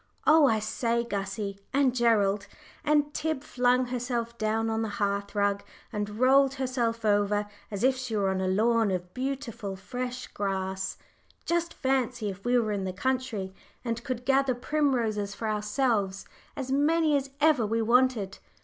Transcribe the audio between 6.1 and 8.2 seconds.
rolled herself over, as if she